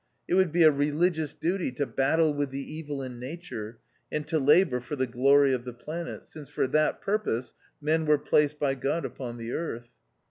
[0.27, 3.77] It would be a religious duty to battle with the evil in Nature,
[4.11, 8.17] and to labour for the glory of the planet, since for that purpose men were
[8.17, 9.91] placed by God upon the earth.